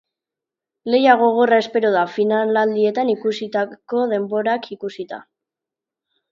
Lehia 0.93 1.15
gogorra 1.19 1.59
espero 1.63 1.91
da, 1.97 2.07
finalerdietan 2.15 3.13
egindako 3.15 4.03
denborak 4.17 4.69
ikusita. 4.79 5.25